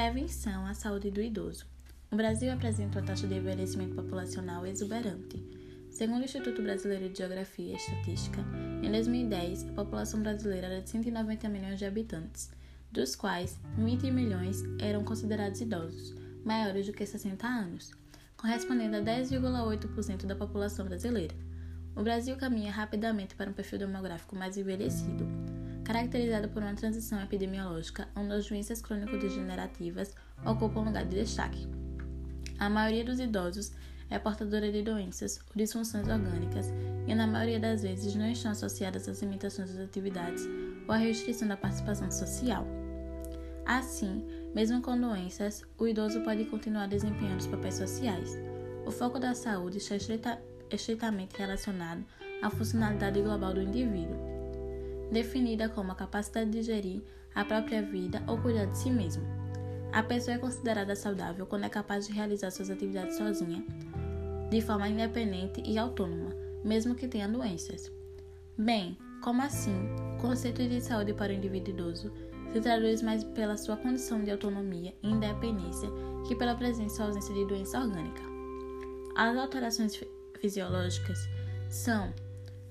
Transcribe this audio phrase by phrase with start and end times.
[0.00, 1.66] Prevenção à saúde do idoso.
[2.10, 5.44] O Brasil apresenta uma taxa de envelhecimento populacional exuberante.
[5.90, 8.40] Segundo o Instituto Brasileiro de Geografia e Estatística,
[8.82, 12.50] em 2010, a população brasileira era de 190 milhões de habitantes,
[12.90, 16.14] dos quais 20 milhões eram considerados idosos,
[16.46, 17.90] maiores do que 60 anos,
[18.38, 21.34] correspondendo a 10,8% da população brasileira.
[21.94, 25.28] O Brasil caminha rapidamente para um perfil demográfico mais envelhecido,
[25.90, 30.14] caracterizado por uma transição epidemiológica onde as doenças crônico-degenerativas
[30.46, 31.66] ocupam lugar de destaque.
[32.60, 33.72] A maioria dos idosos
[34.08, 36.72] é portadora de doenças ou disfunções orgânicas
[37.08, 40.46] e, na maioria das vezes, não estão associadas às limitações das atividades
[40.86, 42.64] ou à restrição da participação social.
[43.66, 48.30] Assim, mesmo com doenças, o idoso pode continuar desempenhando os papéis sociais.
[48.86, 52.04] O foco da saúde está estreita, estreitamente relacionado
[52.40, 54.29] à funcionalidade global do indivíduo,
[55.10, 57.02] definida como a capacidade de gerir
[57.34, 59.22] a própria vida ou cuidar de si mesmo.
[59.92, 63.64] A pessoa é considerada saudável quando é capaz de realizar suas atividades sozinha,
[64.48, 67.90] de forma independente e autônoma, mesmo que tenha doenças.
[68.56, 69.74] Bem, como assim?
[70.14, 72.12] O conceito de saúde para o indivíduo idoso
[72.52, 75.88] se traduz mais pela sua condição de autonomia e independência
[76.26, 78.22] que pela presença ou ausência de doença orgânica.
[79.16, 80.00] As alterações
[80.40, 81.18] fisiológicas
[81.68, 82.12] são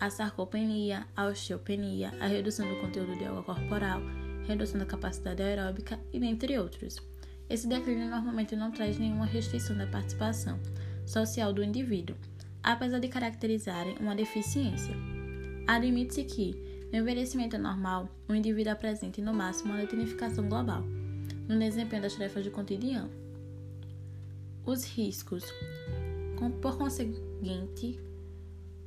[0.00, 4.00] a sarcopenia, a osteopenia, a redução do conteúdo de água corporal,
[4.46, 6.96] redução da capacidade aeróbica e dentre outros.
[7.50, 10.58] Esse declínio normalmente não traz nenhuma restrição da participação
[11.06, 12.16] social do indivíduo,
[12.62, 14.94] apesar de caracterizarem uma deficiência.
[15.66, 20.82] Admite-se que, no envelhecimento normal, o indivíduo apresente no máximo uma letinificação global
[21.48, 23.10] no desempenho das tarefas do cotidiano.
[24.64, 25.44] Os riscos,
[26.60, 27.98] por conseguinte,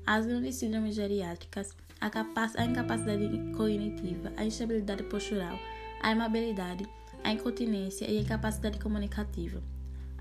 [0.06, 2.10] as grandes síndromes geriátricas, a,
[2.58, 5.58] a incapacidade cognitiva, a instabilidade postural,
[6.02, 6.88] a imobilidade,
[7.24, 9.62] a incontinência e a incapacidade comunicativa.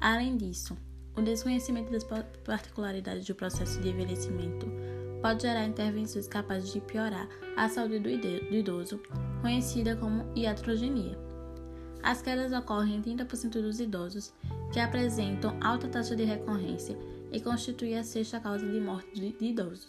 [0.01, 0.77] Além disso,
[1.17, 2.05] o desconhecimento das
[2.45, 4.67] particularidades do processo de envelhecimento
[5.21, 9.01] pode gerar intervenções capazes de piorar a saúde do idoso,
[9.43, 11.19] conhecida como iatrogenia.
[12.03, 14.33] As quedas ocorrem em 30% dos idosos
[14.73, 16.97] que apresentam alta taxa de recorrência
[17.33, 19.89] e constitui a sexta causa de morte de idosos.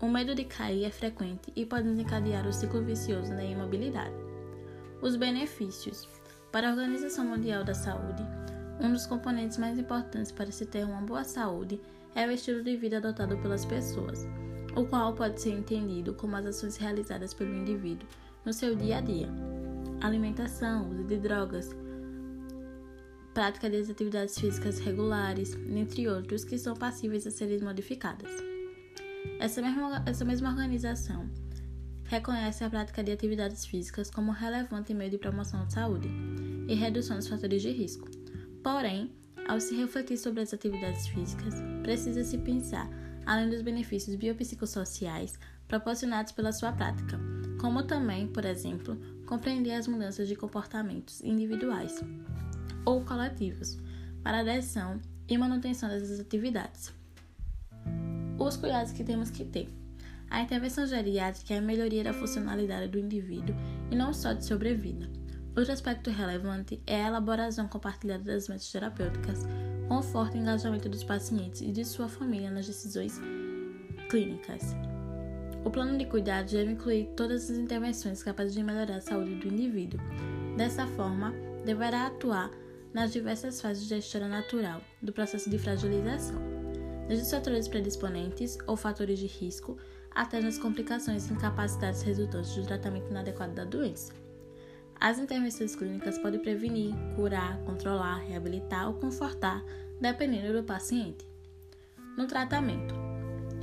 [0.00, 4.14] O medo de cair é frequente e pode desencadear o ciclo vicioso da imobilidade.
[5.02, 6.08] Os benefícios.
[6.52, 8.22] Para a Organização Mundial da Saúde,
[8.80, 11.80] um dos componentes mais importantes para se ter uma boa saúde
[12.14, 14.26] é o estilo de vida adotado pelas pessoas,
[14.76, 18.08] o qual pode ser entendido como as ações realizadas pelo indivíduo
[18.44, 19.28] no seu dia a dia.
[20.00, 21.74] Alimentação, uso de drogas,
[23.38, 28.28] prática das atividades físicas regulares, entre outros, que são passíveis a serem modificadas.
[29.38, 31.30] Essa mesma, essa mesma organização
[32.02, 36.08] reconhece a prática de atividades físicas como relevante meio de promoção de saúde
[36.66, 38.10] e redução dos fatores de risco.
[38.60, 39.12] Porém,
[39.46, 41.54] ao se refletir sobre as atividades físicas,
[41.84, 42.90] precisa-se pensar
[43.24, 45.38] além dos benefícios biopsicossociais
[45.68, 47.20] proporcionados pela sua prática,
[47.60, 48.98] como também, por exemplo,
[49.28, 52.02] compreender as mudanças de comportamentos individuais
[52.84, 53.78] ou coletivos
[54.22, 56.92] para adesão e manutenção dessas atividades.
[58.38, 59.68] Os cuidados que temos que ter.
[60.30, 63.54] A intervenção geriátrica é a melhoria da funcionalidade do indivíduo
[63.90, 65.10] e não só de sobrevida.
[65.54, 69.40] Outro aspecto relevante é a elaboração compartilhada das metas terapêuticas,
[69.88, 73.20] com forte engajamento dos pacientes e de sua família nas decisões
[74.08, 74.74] clínicas.
[75.68, 79.48] O plano de cuidados deve incluir todas as intervenções capazes de melhorar a saúde do
[79.48, 80.00] indivíduo.
[80.56, 82.50] Dessa forma, deverá atuar
[82.94, 86.40] nas diversas fases da história natural do processo de fragilização,
[87.06, 89.76] desde os fatores predisponentes ou fatores de risco
[90.10, 94.14] até nas complicações e incapacidades resultantes do tratamento inadequado da doença.
[94.98, 99.62] As intervenções clínicas podem prevenir, curar, controlar, reabilitar ou confortar,
[100.00, 101.28] dependendo do paciente.
[102.16, 103.07] No tratamento,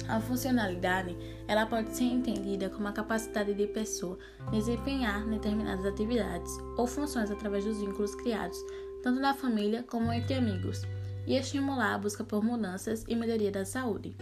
[0.07, 4.17] a funcionalidade ela pode ser entendida como a capacidade de pessoa
[4.51, 8.57] desempenhar determinadas atividades ou funções através dos vínculos criados
[9.05, 10.81] tanto na família como entre amigos,
[11.27, 14.17] e estimular a busca por mudanças e melhoria da saúde,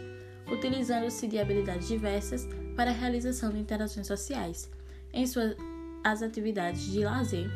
[0.52, 2.46] utilizando-se de habilidades diversas
[2.76, 4.70] para a realização de interações sociais,
[5.14, 5.56] em suas
[6.04, 7.50] as atividades de lazer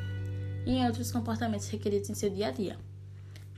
[0.66, 2.78] e em outros comportamentos requeridos em seu dia a dia.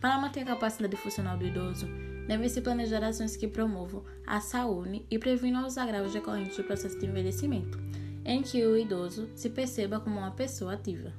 [0.02, 1.88] Para manter a capacidade funcional do idoso,
[2.30, 7.08] deve-se planejar ações que promovam a saúde e previnam os agravos decorrentes do processo de
[7.08, 7.80] envelhecimento,
[8.24, 11.12] em que o idoso se perceba como uma pessoa ativa.